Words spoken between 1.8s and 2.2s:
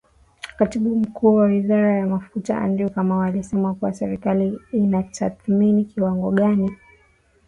ya